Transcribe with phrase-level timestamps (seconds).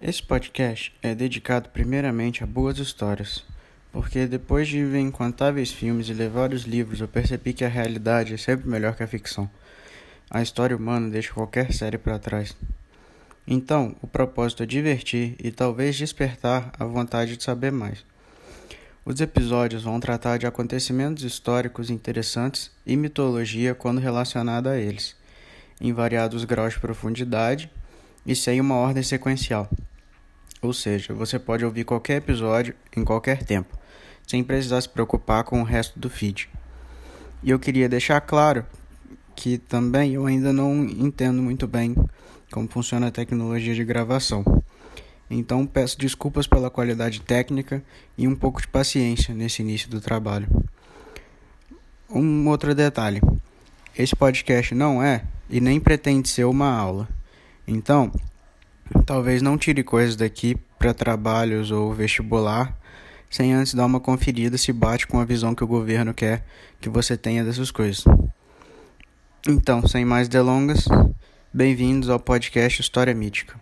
[0.00, 3.44] Esse podcast é dedicado primeiramente a boas histórias,
[3.90, 8.32] porque depois de ver incontáveis filmes e ler vários livros, eu percebi que a realidade
[8.32, 9.50] é sempre melhor que a ficção.
[10.30, 12.56] A história humana deixa qualquer série para trás.
[13.44, 18.06] Então, o propósito é divertir e talvez despertar a vontade de saber mais.
[19.04, 25.16] Os episódios vão tratar de acontecimentos históricos interessantes e mitologia quando relacionada a eles,
[25.80, 27.68] em variados graus de profundidade
[28.28, 29.66] e sem uma ordem sequencial.
[30.60, 33.74] Ou seja, você pode ouvir qualquer episódio em qualquer tempo,
[34.26, 36.50] sem precisar se preocupar com o resto do feed.
[37.42, 38.66] E eu queria deixar claro
[39.34, 41.96] que também eu ainda não entendo muito bem
[42.52, 44.44] como funciona a tecnologia de gravação.
[45.30, 47.82] Então peço desculpas pela qualidade técnica
[48.16, 50.48] e um pouco de paciência nesse início do trabalho.
[52.10, 53.22] Um outro detalhe:
[53.96, 57.08] esse podcast não é e nem pretende ser uma aula.
[57.70, 58.10] Então,
[59.04, 62.74] talvez não tire coisas daqui para trabalhos ou vestibular
[63.30, 66.44] sem antes dar uma conferida se bate com a visão que o governo quer
[66.80, 68.04] que você tenha dessas coisas.
[69.46, 70.86] Então, sem mais delongas,
[71.52, 73.54] bem-vindos ao podcast História Mítica.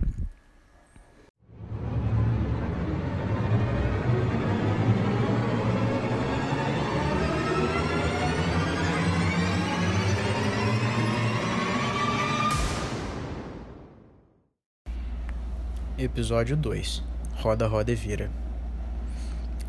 [15.98, 17.02] Episódio 2
[17.36, 18.30] Roda, roda e vira.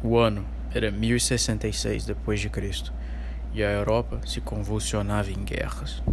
[0.04, 2.92] O ano era 1066 depois de Cristo
[3.54, 6.04] e a Europa se convulsionava em guerras.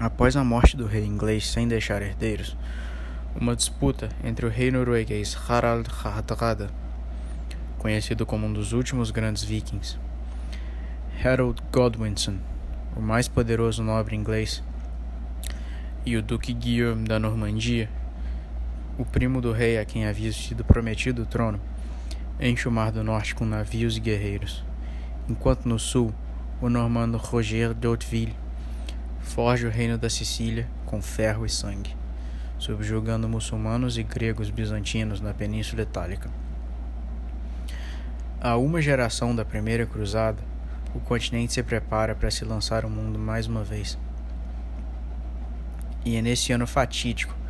[0.00, 2.56] Após a morte do rei inglês sem deixar herdeiros,
[3.38, 6.70] uma disputa entre o rei norueguês Harald Hardrada,
[7.78, 9.98] conhecido como um dos últimos grandes vikings,
[11.22, 12.38] Harold Godwinson,
[12.96, 14.62] o mais poderoso nobre inglês,
[16.06, 17.90] e o duque Guillaume da Normandia
[18.98, 21.60] o primo do rei a quem havia sido prometido o trono,
[22.40, 24.64] enche o mar do norte com navios e guerreiros,
[25.28, 26.12] enquanto no sul
[26.60, 28.36] o normando Roger de Hauteville
[29.20, 31.96] forja o reino da Sicília com ferro e sangue,
[32.58, 36.28] subjugando muçulmanos e gregos bizantinos na Península Itálica.
[38.40, 40.38] A uma geração da primeira cruzada,
[40.94, 43.96] o continente se prepara para se lançar ao mundo mais uma vez.
[46.04, 47.41] E é nesse ano fatídico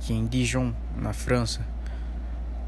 [0.00, 1.60] que em Dijon, na França,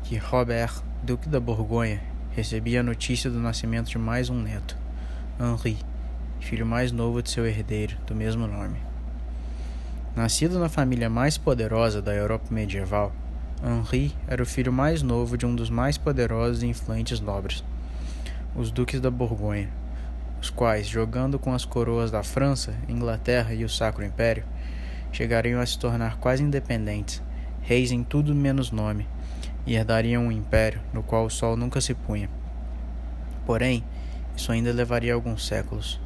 [0.05, 2.01] que Robert, duque da Borgonha,
[2.33, 4.77] recebia a notícia do nascimento de mais um neto,
[5.41, 5.79] Henri,
[6.41, 8.79] filho mais novo de seu herdeiro, do mesmo nome.
[10.17, 13.13] Nascido na família mais poderosa da Europa medieval,
[13.63, 17.65] Henri era o filho mais novo de um dos mais poderosos e influentes nobres,
[18.55, 19.69] os duques da Borgonha,
[20.41, 24.45] os quais, jogando com as coroas da França, Inglaterra e o Sacro Império,
[25.13, 27.23] chegariam a se tornar quase independentes,
[27.63, 29.07] reis em tudo menos nome,
[29.67, 32.31] e herdariam um império no qual o sol nunca se punha.
[33.45, 33.85] Porém,
[34.37, 36.01] isso ainda levaria alguns séculos,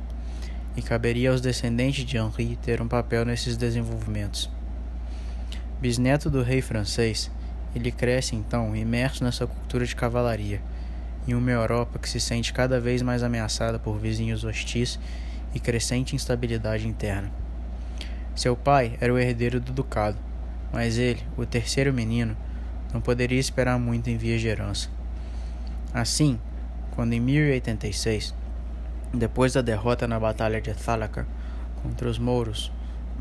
[0.77, 4.51] e caberia aos descendentes de Henri ter um papel nesses desenvolvimentos.
[5.81, 7.31] Bisneto do rei francês,
[7.75, 10.63] ele cresce então imerso nessa cultura de cavalaria,
[11.27, 14.99] em uma Europa que se sente cada vez mais ameaçada por vizinhos hostis
[15.55, 17.42] e crescente instabilidade interna.
[18.35, 20.17] Seu pai era o herdeiro do ducado,
[20.73, 22.35] mas ele, o terceiro menino,
[22.93, 24.89] não poderia esperar muito em vias de herança.
[25.93, 26.41] Assim,
[26.93, 28.35] quando em 1086,
[29.13, 31.27] depois da derrota na Batalha de Thalaka
[31.83, 32.73] contra os mouros,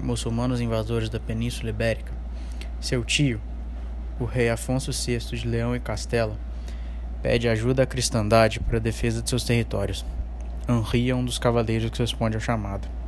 [0.02, 2.14] muçulmanos invasores da Península Ibérica,
[2.80, 3.42] seu tio,
[4.18, 6.38] o rei Afonso VI de Leão e Castela,
[7.22, 10.06] pede ajuda à cristandade para a defesa de seus territórios.
[10.70, 13.01] Henri é um dos cavaleiros que responde ao chamado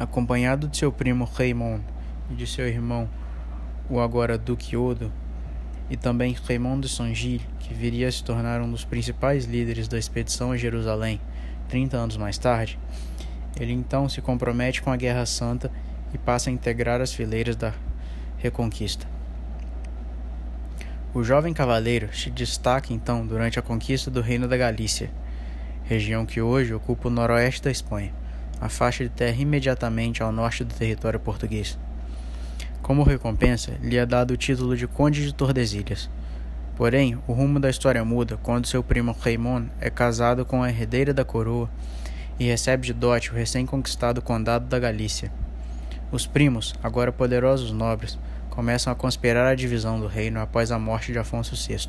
[0.00, 1.84] acompanhado de seu primo Raymond
[2.30, 3.06] e de seu irmão,
[3.86, 5.12] o agora Duque Odo,
[5.90, 9.98] e também Raymond de Saint-Gilles, que viria a se tornar um dos principais líderes da
[9.98, 11.20] expedição a Jerusalém
[11.68, 12.78] 30 anos mais tarde,
[13.60, 15.70] ele então se compromete com a Guerra Santa
[16.14, 17.74] e passa a integrar as fileiras da
[18.38, 19.06] Reconquista.
[21.12, 25.10] O jovem cavaleiro se destaca então durante a conquista do Reino da Galícia,
[25.84, 28.19] região que hoje ocupa o noroeste da Espanha
[28.60, 31.78] a faixa de terra imediatamente ao norte do território português.
[32.82, 36.10] Como recompensa, lhe é dado o título de Conde de Tordesilhas.
[36.76, 41.14] Porém, o rumo da história muda quando seu primo Raymond é casado com a herdeira
[41.14, 41.70] da coroa
[42.38, 45.30] e recebe de dote o recém-conquistado Condado da Galícia.
[46.10, 48.18] Os primos, agora poderosos nobres,
[48.48, 51.88] começam a conspirar a divisão do reino após a morte de Afonso VI.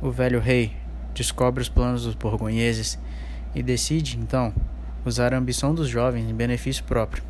[0.00, 0.72] O velho rei
[1.14, 2.98] descobre os planos dos borgonheses
[3.54, 4.52] e decide, então,
[5.04, 7.22] usar a ambição dos jovens em benefício próprio.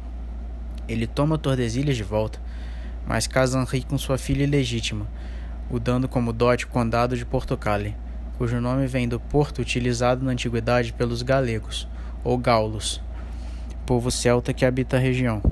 [0.89, 2.41] Ele toma Tordesilhas de volta,
[3.07, 5.07] mas casa Henri com sua filha ilegítima,
[5.71, 7.97] o dando como dote o condado de Portocale,
[8.37, 11.87] cujo nome vem do porto utilizado na antiguidade pelos galegos,
[12.25, 13.01] ou gaulos,
[13.87, 15.43] povo celta que habita a região.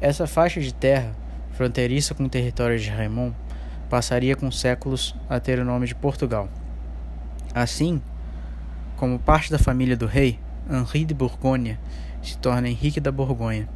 [0.00, 1.14] Essa faixa de terra,
[1.52, 3.34] fronteiriça com o território de Raimond,
[3.88, 6.48] passaria com séculos a ter o nome de Portugal.
[7.54, 8.00] Assim,
[8.96, 11.78] como parte da família do rei, Henri de Borgonha
[12.22, 13.68] se torna Henrique da Borgonha.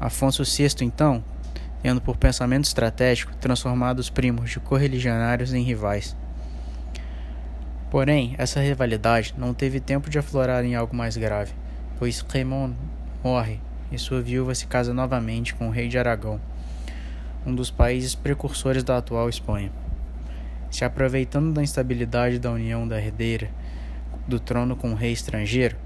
[0.00, 1.22] Afonso VI, então,
[1.82, 6.16] tendo por pensamento estratégico transformado os primos de correligionários em rivais.
[7.90, 11.52] Porém, essa rivalidade não teve tempo de aflorar em algo mais grave,
[11.98, 12.76] pois Raymond
[13.24, 13.60] morre
[13.90, 16.40] e sua viúva se casa novamente com o rei de Aragão,
[17.46, 19.72] um dos países precursores da atual Espanha.
[20.70, 23.48] Se aproveitando da instabilidade da união da herdeira
[24.26, 25.76] do trono com o rei estrangeiro,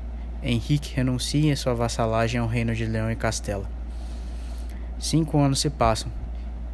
[0.42, 3.70] Henrique renuncia sua vassalagem ao reino de Leão e Castela.
[4.98, 6.10] Cinco anos se passam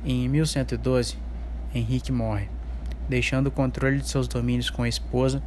[0.03, 1.17] e em 1112
[1.75, 2.49] Henrique morre,
[3.09, 5.43] deixando o controle de seus domínios com a esposa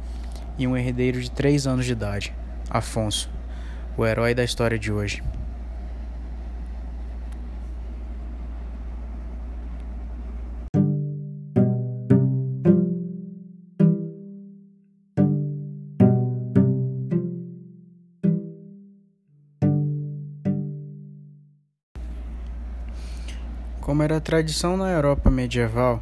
[0.56, 2.32] e um herdeiro de três anos de idade,
[2.70, 3.28] Afonso,
[3.96, 5.22] o herói da história de hoje.
[23.82, 26.00] Como era tradição na Europa medieval,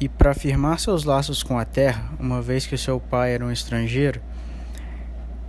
[0.00, 3.52] e para afirmar seus laços com a terra, uma vez que seu pai era um
[3.52, 4.20] estrangeiro,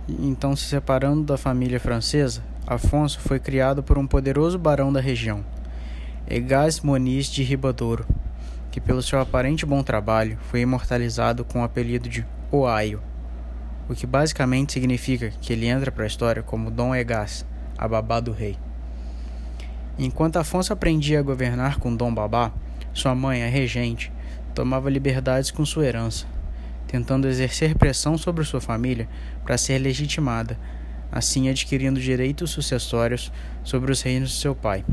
[0.08, 5.44] então se separando da família francesa, Afonso foi criado por um poderoso barão da região,
[6.28, 8.06] Egás Moniz de Ribadouro,
[8.70, 13.02] que pelo seu aparente bom trabalho foi imortalizado com o apelido de Oaio,
[13.88, 17.44] o que basicamente significa que ele entra para a história como Dom Egás,
[17.76, 18.56] a babá do rei.
[20.02, 22.50] Enquanto Afonso aprendia a governar com Dom Babá,
[22.90, 24.10] sua mãe, a regente,
[24.54, 26.24] tomava liberdades com sua herança,
[26.86, 29.06] tentando exercer pressão sobre sua família
[29.44, 30.58] para ser legitimada,
[31.12, 33.30] assim adquirindo direitos sucessórios
[33.62, 34.86] sobre os reinos de seu pai.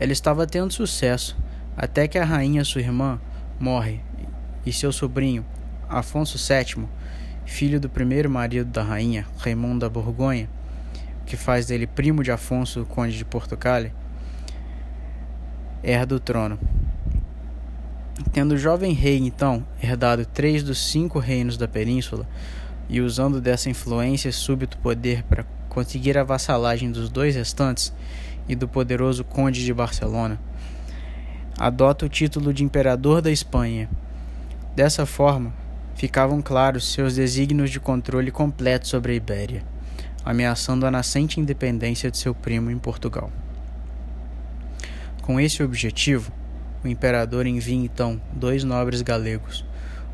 [0.00, 1.36] Ela estava tendo sucesso
[1.76, 3.20] até que a rainha, sua irmã,
[3.60, 4.00] morre
[4.64, 5.44] e seu sobrinho,
[5.86, 6.88] Afonso VII,
[7.44, 10.48] filho do primeiro marido da rainha, Raimundo da Borgonha,
[11.26, 13.86] que faz dele primo de Afonso, conde de Portugal,
[15.82, 16.58] herda o trono.
[18.32, 22.26] Tendo o jovem rei, então, herdado três dos cinco reinos da península,
[22.88, 27.92] e usando dessa influência e súbito poder para conseguir a vassalagem dos dois restantes
[28.48, 30.40] e do poderoso conde de Barcelona,
[31.58, 33.90] adota o título de imperador da Espanha.
[34.76, 35.52] Dessa forma,
[35.96, 39.75] ficavam claros seus desígnios de controle completo sobre a Ibéria
[40.26, 43.30] ameaçando a nascente independência de seu primo em Portugal.
[45.22, 46.32] Com esse objetivo,
[46.82, 49.64] o imperador envia então dois nobres galegos,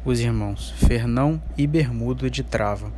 [0.04, 2.92] os irmãos Fernão e Bermudo de Trava,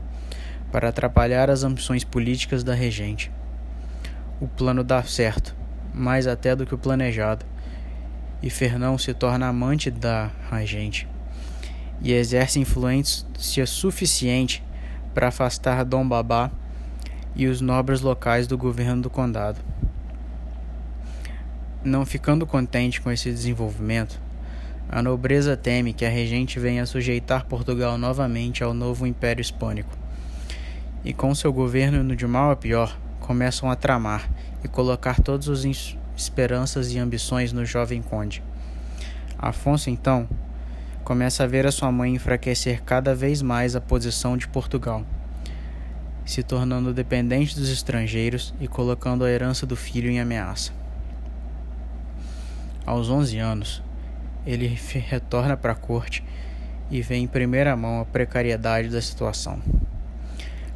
[0.72, 3.30] para atrapalhar as ambições políticas da regente.
[4.40, 5.54] O plano dá certo,
[5.94, 7.46] mais até do que o planejado,
[8.42, 11.06] e Fernão se torna amante da regente
[12.02, 14.64] e exerce influência suficiente
[15.14, 16.50] para afastar Dom Babá
[17.36, 19.58] e os nobres locais do governo do condado.
[21.82, 24.20] Não ficando contente com esse desenvolvimento,
[24.88, 29.90] a nobreza teme que a regente venha sujeitar Portugal novamente ao novo Império Hispânico.
[31.04, 34.30] E com seu governo indo de mal a pior, começam a tramar
[34.62, 38.42] e colocar todas as esperanças e ambições no jovem conde.
[39.38, 40.28] Afonso, então,
[41.02, 45.04] começa a ver a sua mãe enfraquecer cada vez mais a posição de Portugal
[46.24, 50.72] se tornando dependente dos estrangeiros e colocando a herança do filho em ameaça.
[52.86, 53.82] Aos 11 anos,
[54.46, 56.22] ele retorna para a corte
[56.90, 59.60] e vê em primeira mão a precariedade da situação.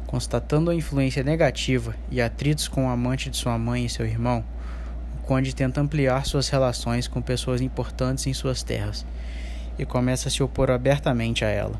[0.07, 4.43] Constatando a influência negativa e atritos com o amante de sua mãe e seu irmão,
[5.19, 9.05] o conde tenta ampliar suas relações com pessoas importantes em suas terras
[9.77, 11.79] e começa a se opor abertamente a ela.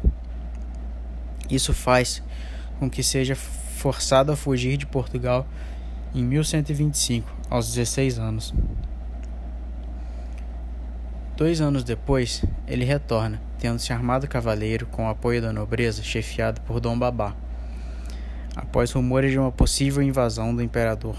[1.49, 2.21] Isso faz
[2.79, 5.45] com que seja forçado a fugir de Portugal
[6.15, 8.53] em 1125, aos 16 anos.
[11.37, 16.59] Dois anos depois, ele retorna, tendo se armado cavaleiro com o apoio da nobreza, chefiado
[16.61, 17.35] por Dom Babá,
[18.55, 21.15] após rumores de uma possível invasão do imperador.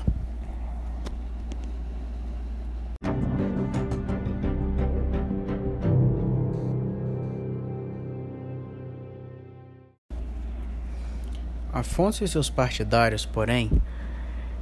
[11.80, 13.70] Afonso e seus partidários, porém,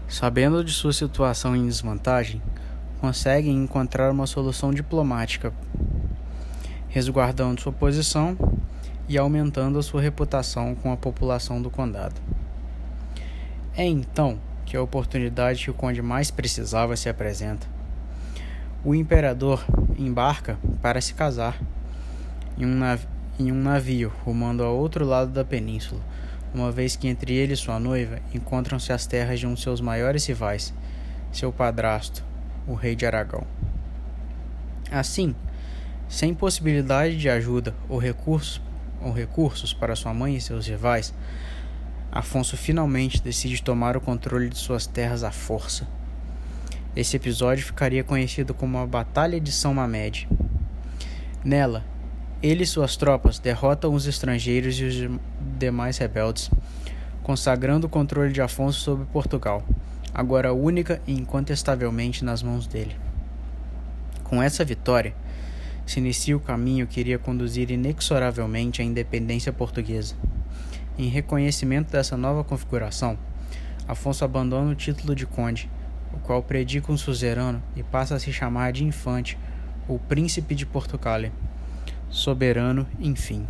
[0.07, 2.41] sabendo de sua situação em desvantagem,
[3.01, 5.53] conseguem encontrar uma solução diplomática,
[6.89, 8.39] resguardando sua posição
[9.09, 12.15] e aumentando a sua reputação com a população do condado.
[13.77, 17.67] É então que a oportunidade que o conde mais precisava se apresenta.
[18.85, 19.65] O imperador
[19.99, 21.61] embarca para se casar
[22.57, 23.01] em um, nav
[23.41, 26.01] em um navio rumando ao outro lado da península,
[26.55, 29.81] uma vez que entre ele e sua noiva encontram-se as terras de um de seus
[29.81, 30.73] maiores rivais,
[31.33, 32.25] seu padrasto,
[32.67, 33.47] o rei de Aragão.
[34.91, 35.35] Assim,
[36.09, 38.61] sem possibilidade de ajuda ou recursos,
[39.01, 41.15] ou recursos para sua mãe e seus rivais,
[42.11, 45.87] Afonso finalmente decide tomar o controle de suas terras à força.
[46.97, 50.27] Esse episódio ficaria conhecido como a Batalha de São Mamed.
[51.45, 51.85] Nela,
[52.43, 55.19] ele e suas tropas derrotam os estrangeiros e os
[55.59, 56.51] demais rebeldes,
[57.23, 59.65] consagrando o controle de Afonso sobre Portugal,
[60.15, 62.97] agora única e incontestavelmente nas mãos dele.
[64.23, 65.15] Com essa vitória,
[65.85, 70.15] se inicia o caminho que iria conduzir inexoravelmente à independência portuguesa.
[70.97, 73.19] Em reconhecimento dessa nova configuração,
[73.89, 75.69] Afonso abandona o título de conde,
[76.13, 79.39] o qual predica um suzerano e passa a se chamar de infante,
[79.89, 81.23] ou príncipe de Portugal
[82.11, 83.47] soberano, enfim.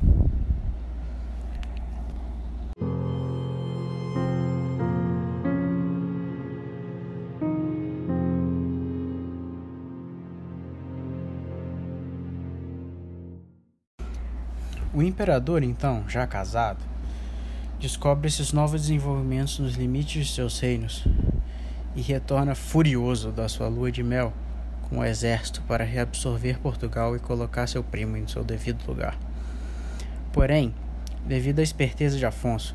[14.93, 16.85] O imperador, então, já casado,
[17.79, 21.05] descobre esses novos desenvolvimentos nos limites de seus reinos
[21.95, 24.33] e retorna furioso da sua lua de mel
[24.89, 29.17] com o exército para reabsorver Portugal e colocar seu primo em seu devido lugar.
[30.33, 30.75] Porém,
[31.27, 32.75] devido à esperteza de Afonso,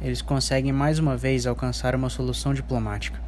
[0.00, 3.20] eles conseguem mais uma vez alcançar uma solução diplomática.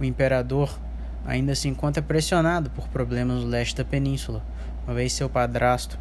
[0.00, 0.78] O imperador
[1.24, 4.44] ainda se encontra pressionado por problemas no leste da península,
[4.84, 5.98] uma vez seu padrasto,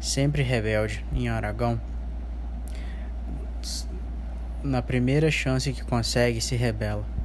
[0.00, 1.80] sempre rebelde em Aragão,
[4.62, 7.17] na primeira chance que consegue se rebela.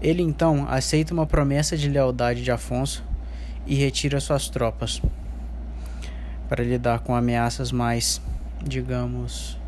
[0.00, 3.04] Ele então aceita uma promessa de lealdade de Afonso
[3.66, 5.02] e retira suas tropas
[6.48, 8.20] para lidar com ameaças mais,
[8.62, 9.58] digamos,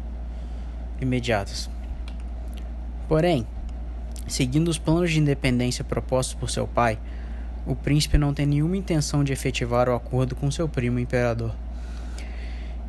[1.00, 1.68] imediatas.
[3.06, 3.46] Porém,
[4.26, 6.98] seguindo os planos de independência propostos por seu pai,
[7.66, 11.54] o príncipe não tem nenhuma intenção de efetivar o acordo com seu primo imperador.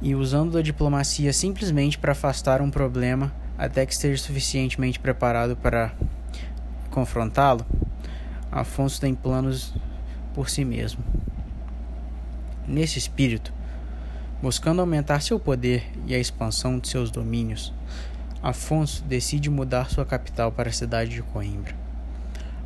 [0.02, 5.94] E usando da diplomacia simplesmente para afastar um problema até que esteja suficientemente preparado para
[6.94, 7.66] confrontá-lo,
[8.52, 9.74] Afonso tem planos
[10.36, 11.04] por si mesmo.
[12.68, 13.52] Nesse espírito,
[14.42, 17.74] buscando aumentar seu poder e a expansão de seus domínios,
[18.44, 21.74] Afonso decide mudar sua capital para a cidade de Coimbra.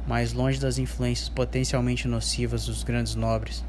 [0.06, 3.64] Mais longe das influências potencialmente nocivas dos grandes nobres,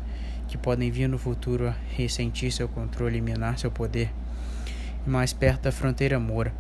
[0.48, 4.10] que podem vir no futuro a ressentir seu controle e minar seu poder,
[5.06, 6.52] e mais perto da fronteira moura,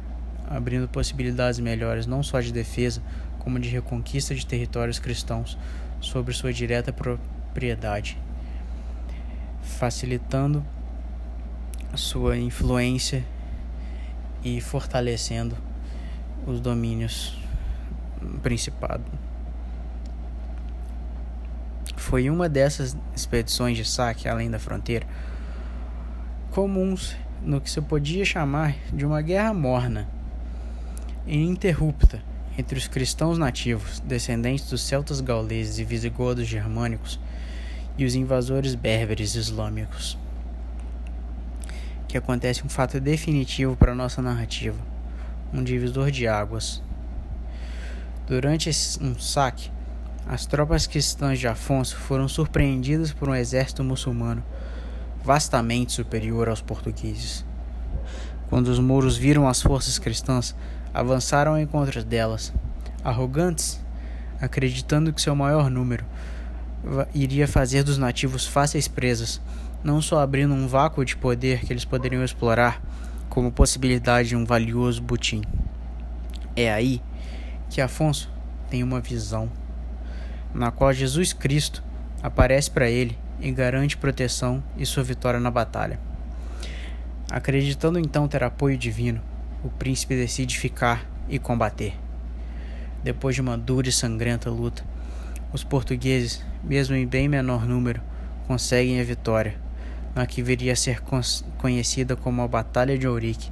[0.48, 3.02] abrindo possibilidades melhores não só de defesa,
[3.48, 5.56] como de reconquista de territórios cristãos
[6.02, 8.18] sobre sua direta propriedade,
[9.62, 10.62] facilitando
[11.94, 13.24] sua influência
[14.44, 15.56] e fortalecendo
[16.46, 17.38] os domínios
[18.42, 19.04] principado.
[21.96, 25.06] Foi uma dessas expedições de saque além da fronteira
[26.50, 30.06] comuns no que se podia chamar de uma guerra morna
[31.26, 32.22] e ininterrupta
[32.58, 37.20] entre os cristãos nativos, descendentes dos celtas gauleses e visigodos germânicos,
[37.96, 40.18] e os invasores berberes islâmicos.
[42.08, 44.78] Que acontece um fato definitivo para nossa narrativa,
[45.54, 46.82] um divisor de águas.
[48.26, 48.68] Durante
[49.00, 49.70] um saque,
[50.26, 54.42] as tropas cristãs de Afonso foram surpreendidas por um exército muçulmano
[55.24, 57.44] vastamente superior aos portugueses.
[58.48, 60.56] Quando os mouros viram as forças cristãs,
[60.92, 62.52] avançaram ao encontro delas,
[63.04, 63.80] arrogantes,
[64.40, 66.04] acreditando que seu maior número
[67.14, 69.40] iria fazer dos nativos fáceis presas,
[69.82, 72.80] não só abrindo um vácuo de poder que eles poderiam explorar,
[73.28, 75.42] como possibilidade de um valioso butim.
[76.56, 77.02] É aí
[77.70, 78.30] que Afonso
[78.70, 79.50] tem uma visão,
[80.54, 81.82] na qual Jesus Cristo
[82.22, 86.00] aparece para ele e garante proteção e sua vitória na batalha.
[87.30, 89.20] Acreditando então ter apoio divino,
[89.62, 91.94] o príncipe decide ficar e combater.
[93.02, 94.84] Depois de uma dura e sangrenta luta,
[95.52, 98.00] os portugueses, mesmo em bem menor número,
[98.46, 99.58] conseguem a vitória,
[100.14, 101.00] na que viria a ser
[101.58, 103.50] conhecida como a Batalha de Ourique.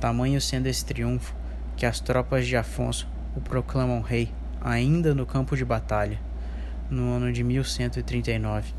[0.00, 1.34] Tamanho sendo esse triunfo
[1.76, 6.18] que as tropas de Afonso o proclamam rei ainda no campo de batalha,
[6.90, 8.72] no ano de 1139.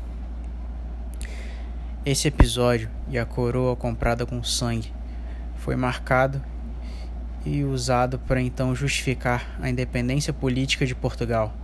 [2.04, 4.92] Esse episódio e a coroa comprada com sangue
[5.70, 6.42] foi marcado
[7.46, 11.54] e usado para então justificar a independência política de Portugal,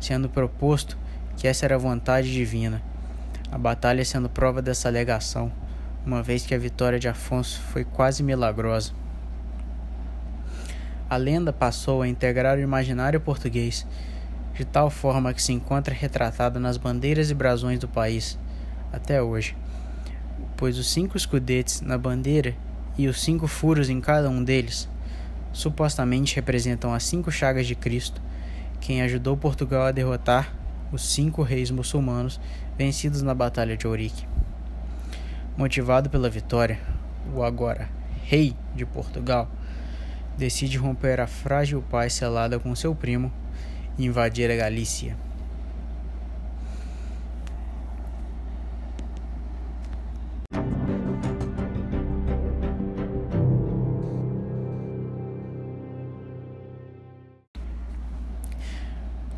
[0.00, 0.96] sendo proposto
[1.36, 2.82] que essa era a vontade divina,
[3.50, 5.52] a batalha sendo prova dessa alegação,
[6.06, 8.94] uma vez que a vitória de Afonso foi quase milagrosa.
[11.10, 13.86] A lenda passou a integrar o imaginário português,
[14.54, 18.38] de tal forma que se encontra retratada nas bandeiras e brasões do país,
[18.90, 19.54] até hoje
[20.62, 22.54] pois os cinco escudetes na bandeira
[22.96, 24.88] e os cinco furos em cada um deles
[25.52, 28.20] supostamente representam as cinco chagas de Cristo,
[28.80, 30.52] quem ajudou Portugal a derrotar
[30.90, 32.40] os cinco reis muçulmanos
[32.76, 34.26] vencidos na Batalha de Ourique.
[35.56, 36.80] Motivado pela vitória,
[37.34, 37.88] o agora
[38.24, 39.50] rei de Portugal
[40.36, 43.30] decide romper a frágil paz selada com seu primo
[43.98, 45.16] e invadir a Galícia.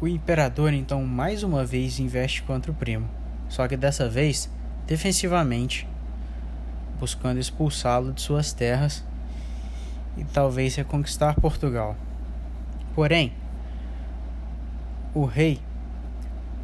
[0.01, 3.09] O imperador então mais uma vez investe contra o primo,
[3.49, 4.51] só que dessa vez
[4.87, 5.89] defensivamente,
[6.99, 9.05] buscando expulsá-lo de suas terras
[10.17, 11.97] e talvez reconquistar Portugal.
[12.95, 13.33] Porém,
[15.15, 15.61] o rei,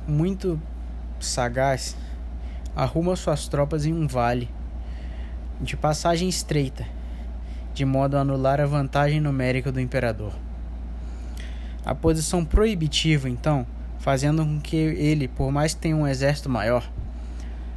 [0.08, 0.60] muito
[1.20, 1.96] sagaz,
[2.74, 4.48] arruma suas tropas em um vale
[5.60, 6.84] de passagem estreita,
[7.72, 10.32] de modo a anular a vantagem numérica do imperador.
[11.84, 13.66] A posição proibitiva, então,
[13.98, 16.88] fazendo com que ele, por mais que tenha um exército maior,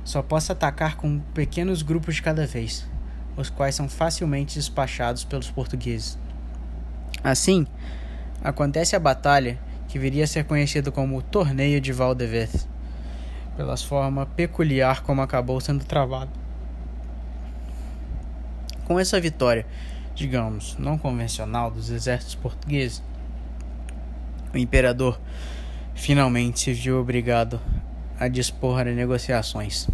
[0.03, 2.85] só possa atacar com pequenos grupos de cada vez,
[3.37, 6.17] os quais são facilmente despachados pelos portugueses.
[7.23, 7.65] Assim,
[8.43, 9.57] acontece a batalha
[9.87, 12.67] que viria a ser conhecida como o Torneio de Valdevez,
[13.55, 16.31] pela forma peculiar como acabou sendo travado.
[18.85, 19.65] Com essa vitória,
[20.13, 23.01] digamos, não convencional dos exércitos portugueses,
[24.53, 25.19] o imperador
[25.95, 27.59] finalmente se viu obrigado
[28.19, 29.87] a dispor de negociações.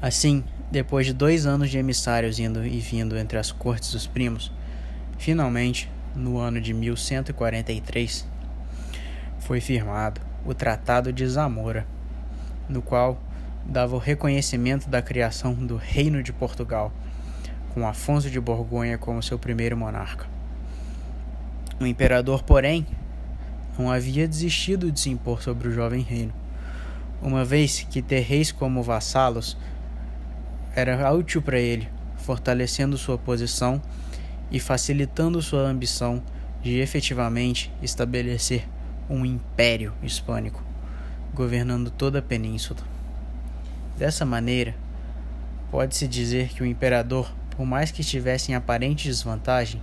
[0.00, 4.52] Assim, depois de dois anos de emissários indo e vindo entre as cortes dos primos,
[5.18, 8.26] finalmente, no ano de 1143,
[9.40, 11.86] foi firmado o Tratado de Zamora,
[12.68, 13.20] no qual
[13.64, 16.92] dava o reconhecimento da criação do Reino de Portugal,
[17.74, 20.26] com Afonso de Borgonha como seu primeiro monarca.
[21.80, 22.86] O imperador, porém,
[23.78, 26.32] não havia desistido de se impor sobre o jovem reino,
[27.22, 29.56] uma vez que ter reis como vassalos
[30.74, 33.80] era útil para ele, fortalecendo sua posição
[34.50, 36.22] e facilitando sua ambição
[36.62, 38.68] de efetivamente estabelecer
[39.08, 40.62] um império hispânico,
[41.34, 42.80] governando toda a península.
[43.96, 44.74] Dessa maneira,
[45.70, 49.80] pode-se dizer que o imperador, por mais que estivesse em aparente desvantagem,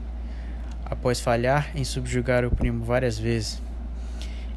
[0.86, 3.62] após falhar em subjugar o primo várias vezes,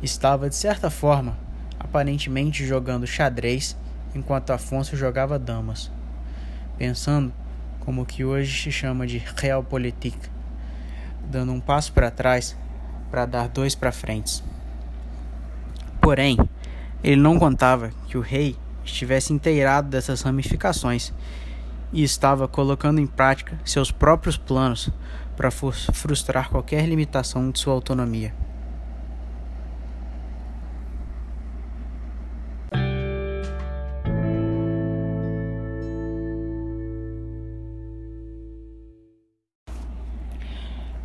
[0.02, 1.36] estava, de certa forma,
[1.78, 3.76] aparentemente jogando xadrez
[4.14, 5.90] enquanto Afonso jogava damas,
[6.76, 7.32] pensando
[7.80, 10.18] como o que hoje se chama de realpolitik,
[11.24, 12.56] dando um passo para trás
[13.10, 14.42] para dar dois para frente.
[16.00, 16.36] Porém,
[17.02, 21.12] ele não contava que o rei estivesse inteirado dessas ramificações
[21.92, 24.90] e estava colocando em prática seus próprios planos
[25.36, 28.34] para frustrar qualquer limitação de sua autonomia.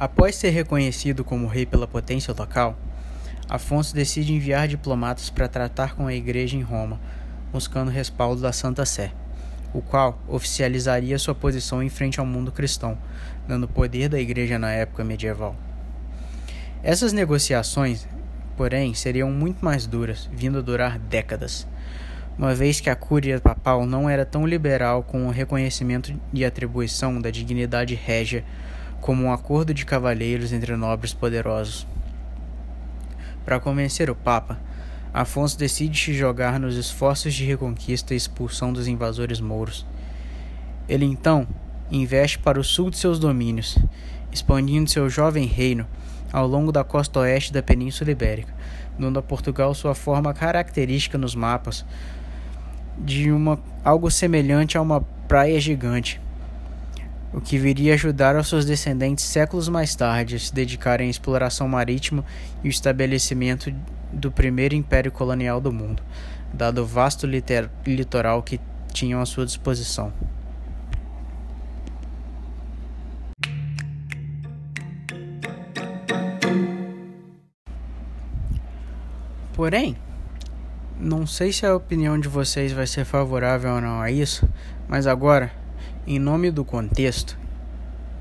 [0.04, 2.78] Após ser reconhecido como rei pela potência local,
[3.48, 7.00] Afonso decide enviar diplomatas para tratar com a igreja em Roma,
[7.54, 9.13] buscando respaldo da Santa Sé,
[9.74, 12.98] o qual oficializaria sua posição em frente ao mundo cristão,
[13.48, 15.56] dando poder da igreja na época medieval.
[16.84, 18.06] Essas negociações,
[18.58, 21.66] porém, seriam muito mais duras, vindo a durar décadas,
[22.38, 27.22] uma vez que a cúria papal não era tão liberal com o reconhecimento e atribuição
[27.22, 28.44] da dignidade régia
[29.04, 31.86] como um acordo de cavalheiros entre nobres poderosos.
[33.44, 34.58] Para convencer o Papa,
[35.13, 39.86] Afonso decide se jogar nos esforços de reconquista e expulsão dos invasores mouros.
[40.88, 41.46] Ele então
[41.92, 43.78] investe para o sul de seus domínios,
[44.32, 45.86] expandindo seu jovem reino
[46.32, 48.54] ao longo da costa oeste da Península Ibérica,
[48.98, 51.86] dando a Portugal sua forma característica nos mapas
[52.98, 56.22] de uma algo semelhante a uma praia gigante,
[57.34, 61.67] o que viria ajudar aos seus descendentes séculos mais tarde a se dedicarem à exploração
[61.67, 62.24] marítima
[62.63, 63.74] e o estabelecimento
[64.12, 66.04] do primeiro império colonial do mundo,
[66.54, 67.26] dado o vasto
[67.86, 68.60] litoral que
[68.93, 70.13] tinham à sua disposição.
[79.54, 79.96] Porém,
[81.00, 84.48] não sei se a opinião de vocês vai ser favorável ou não a isso,
[84.88, 85.52] mas agora,
[86.06, 87.38] em nome do contexto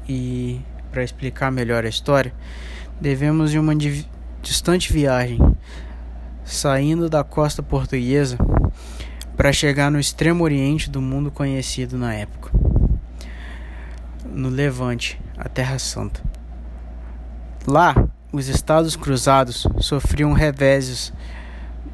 [0.09, 2.33] e para explicar melhor a história,
[3.01, 3.75] devemos de uma
[4.43, 5.39] distante viagem,
[6.45, 8.37] saindo da costa portuguesa
[9.37, 12.51] para chegar no extremo oriente do mundo conhecido na época,
[14.25, 16.23] no Levante, a Terra Santa.
[17.67, 17.95] Lá,
[18.33, 21.13] os Estados Cruzados sofriam reveses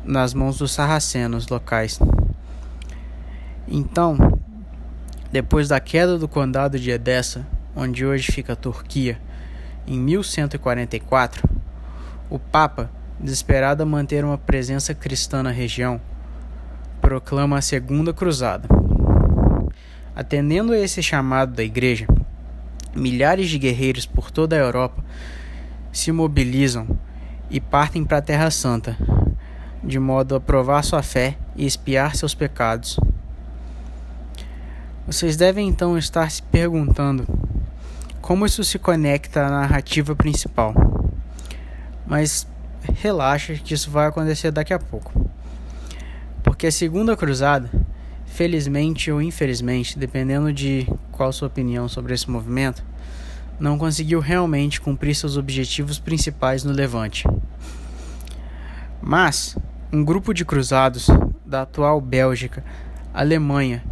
[0.04, 1.98] nas mãos dos sarracenos locais.
[3.66, 4.37] Então,
[5.30, 9.20] depois da queda do condado de Edessa, onde hoje fica a Turquia,
[9.86, 11.48] em 1144,
[12.30, 16.00] o Papa, desesperado a manter uma presença cristã na região,
[17.00, 18.68] proclama a Segunda Cruzada.
[20.14, 22.06] Atendendo a esse chamado da Igreja,
[22.94, 25.04] milhares de guerreiros por toda a Europa
[25.92, 26.98] se mobilizam
[27.50, 28.96] e partem para a Terra Santa,
[29.82, 32.98] de modo a provar sua fé e espiar seus pecados.
[35.08, 37.26] Vocês devem então estar se perguntando
[38.20, 40.74] como isso se conecta à narrativa principal.
[42.06, 42.46] Mas
[42.92, 45.30] relaxa que isso vai acontecer daqui a pouco.
[46.42, 47.70] Porque a Segunda Cruzada,
[48.26, 52.84] felizmente ou infelizmente, dependendo de qual sua opinião sobre esse movimento,
[53.58, 57.26] não conseguiu realmente cumprir seus objetivos principais no Levante.
[59.00, 59.56] Mas
[59.90, 61.06] um grupo de cruzados
[61.46, 62.62] da atual Bélgica,
[63.14, 63.82] Alemanha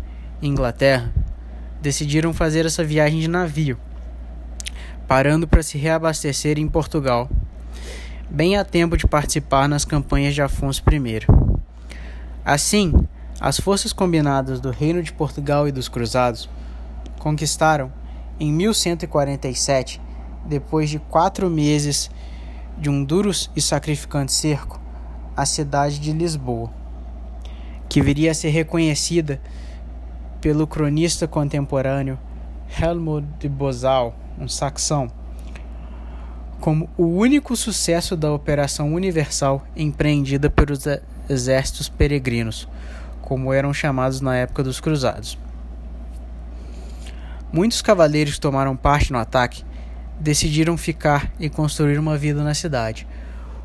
[0.42, 1.10] Inglaterra
[1.80, 3.78] decidiram fazer essa viagem de navio,
[5.08, 7.30] parando para se reabastecer em Portugal,
[8.28, 11.26] bem a tempo de participar nas campanhas de Afonso I.
[12.44, 12.92] Assim,
[13.40, 16.50] as forças combinadas do Reino de Portugal e dos Cruzados
[17.18, 17.90] conquistaram
[18.38, 20.00] em 1147,
[20.44, 22.10] depois de quatro meses
[22.78, 24.78] de um duro e sacrificante cerco,
[25.34, 26.70] a cidade de Lisboa,
[27.88, 29.40] que viria a ser reconhecida
[30.46, 32.16] pelo cronista contemporâneo
[32.80, 35.10] Helmut de Bozal, um saxão,
[36.60, 40.84] como o único sucesso da Operação Universal empreendida pelos
[41.28, 42.68] exércitos peregrinos,
[43.22, 45.36] como eram chamados na época dos Cruzados.
[47.52, 49.64] Muitos cavaleiros que tomaram parte no ataque
[50.20, 53.04] decidiram ficar e construir uma vida na cidade,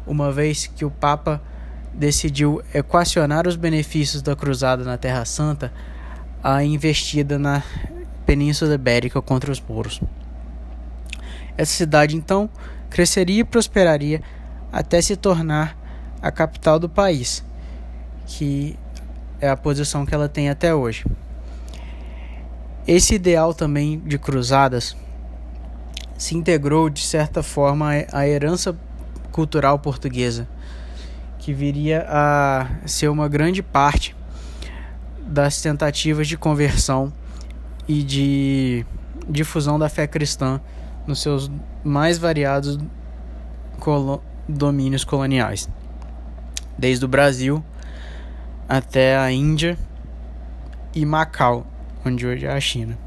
[0.07, 1.39] uma vez que o Papa
[1.93, 5.71] decidiu equacionar os benefícios da cruzada na Terra Santa
[6.43, 7.63] à investida na
[8.25, 10.01] Península Ibérica contra os mouros.
[11.57, 12.49] Essa cidade então
[12.89, 14.21] cresceria e prosperaria
[14.71, 15.77] até se tornar
[16.21, 17.43] a capital do país,
[18.25, 18.77] que
[19.39, 21.05] é a posição que ela tem até hoje.
[22.87, 24.95] Esse ideal também de cruzadas
[26.17, 28.77] se integrou de certa forma à herança
[29.31, 30.47] cultural portuguesa,
[31.39, 34.15] que viria a ser uma grande parte
[35.31, 37.11] das tentativas de conversão
[37.87, 38.85] e de
[39.29, 40.59] difusão da fé cristã
[41.07, 41.49] nos seus
[41.85, 42.77] mais variados
[43.79, 45.69] colo domínios coloniais,
[46.77, 47.63] desde o Brasil
[48.67, 49.77] até a Índia
[50.93, 51.65] e Macau,
[52.05, 52.99] onde hoje é a China.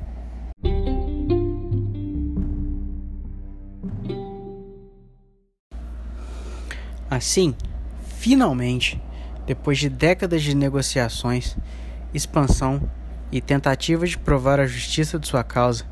[7.10, 7.54] Assim,
[8.18, 9.00] finalmente,
[9.46, 11.54] depois de décadas de negociações,
[12.14, 12.80] expansão
[13.30, 15.84] e tentativas de provar a justiça de sua causa,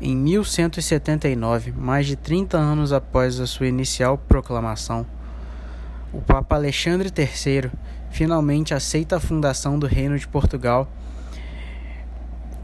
[0.00, 5.04] em 1179, mais de 30 anos após a sua inicial proclamação,
[6.12, 7.70] o Papa Alexandre III
[8.10, 10.88] finalmente aceita a fundação do Reino de Portugal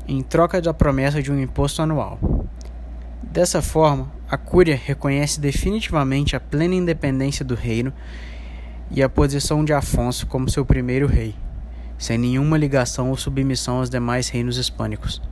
[0.08, 2.18] em troca da promessa de um imposto anual.
[3.22, 7.92] Dessa forma, a Cúria reconhece definitivamente a plena independência do reino
[8.90, 11.34] e a posição de Afonso como seu primeiro rei,
[11.98, 15.22] sem nenhuma ligação ou submissão aos demais reinos hispânicos.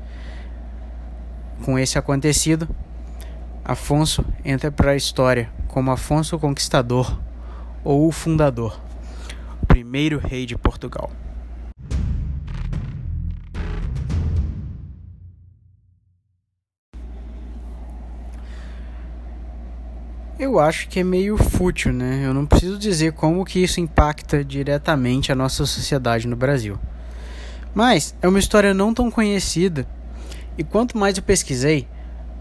[1.64, 2.68] Com esse acontecido,
[3.64, 7.18] Afonso entra para a história como Afonso Conquistador
[7.82, 8.78] ou o Fundador,
[9.62, 11.10] o primeiro rei de Portugal.
[20.36, 22.22] Eu acho que é meio fútil, né?
[22.24, 26.76] Eu não preciso dizer como que isso impacta diretamente a nossa sociedade no Brasil.
[27.72, 29.86] Mas é uma história não tão conhecida.
[30.58, 31.86] E quanto mais eu pesquisei,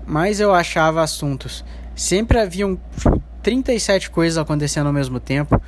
[0.08, 1.64] mais eu achava assuntos.
[1.96, 2.80] Sempre haviam
[3.44, 5.62] 37 coisas acontecendo ao mesmo tempo.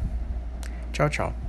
[0.91, 1.48] Tchau, tchau.